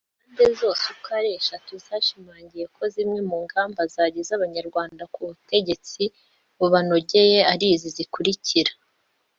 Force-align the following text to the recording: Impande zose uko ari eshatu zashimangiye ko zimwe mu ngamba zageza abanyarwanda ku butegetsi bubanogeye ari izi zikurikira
Impande 0.27 0.53
zose 0.61 0.83
uko 0.93 1.07
ari 1.19 1.29
eshatu 1.39 1.71
zashimangiye 1.85 2.65
ko 2.75 2.81
zimwe 2.93 3.19
mu 3.29 3.37
ngamba 3.45 3.81
zageza 3.93 4.31
abanyarwanda 4.35 5.03
ku 5.13 5.21
butegetsi 5.29 6.03
bubanogeye 6.57 7.39
ari 7.53 7.65
izi 7.75 7.89
zikurikira 7.97 8.73